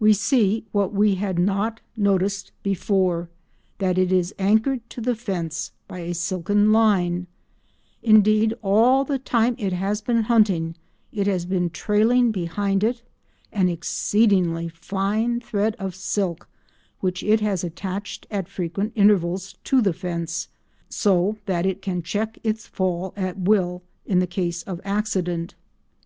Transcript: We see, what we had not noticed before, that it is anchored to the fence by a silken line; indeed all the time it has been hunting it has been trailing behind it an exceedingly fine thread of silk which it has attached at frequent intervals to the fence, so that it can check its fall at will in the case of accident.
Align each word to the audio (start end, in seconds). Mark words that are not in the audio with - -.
We 0.00 0.14
see, 0.14 0.64
what 0.72 0.94
we 0.94 1.16
had 1.16 1.38
not 1.38 1.80
noticed 1.94 2.52
before, 2.62 3.28
that 3.76 3.98
it 3.98 4.10
is 4.10 4.34
anchored 4.38 4.80
to 4.88 5.02
the 5.02 5.14
fence 5.14 5.72
by 5.86 5.98
a 5.98 6.14
silken 6.14 6.72
line; 6.72 7.26
indeed 8.02 8.54
all 8.62 9.04
the 9.04 9.18
time 9.18 9.54
it 9.58 9.74
has 9.74 10.00
been 10.00 10.22
hunting 10.22 10.74
it 11.12 11.26
has 11.26 11.44
been 11.44 11.68
trailing 11.68 12.32
behind 12.32 12.82
it 12.82 13.02
an 13.52 13.68
exceedingly 13.68 14.70
fine 14.70 15.38
thread 15.38 15.76
of 15.78 15.94
silk 15.94 16.48
which 17.00 17.22
it 17.22 17.40
has 17.40 17.62
attached 17.62 18.26
at 18.30 18.48
frequent 18.48 18.94
intervals 18.96 19.54
to 19.64 19.82
the 19.82 19.92
fence, 19.92 20.48
so 20.88 21.36
that 21.44 21.66
it 21.66 21.82
can 21.82 22.00
check 22.02 22.38
its 22.42 22.66
fall 22.66 23.12
at 23.18 23.38
will 23.38 23.82
in 24.06 24.18
the 24.18 24.26
case 24.26 24.62
of 24.62 24.80
accident. 24.82 25.56